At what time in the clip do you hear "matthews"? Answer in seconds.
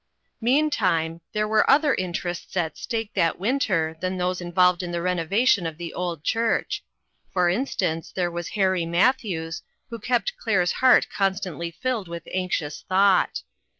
8.87-9.61